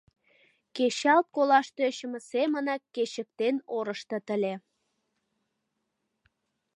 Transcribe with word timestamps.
Кечалт 0.75 1.27
колаш 1.35 1.67
тӧчымӧ 1.77 2.19
семынак 2.31 2.81
кечыктен 2.95 3.55
орыштыт 3.75 4.25
ыле. 4.35 4.53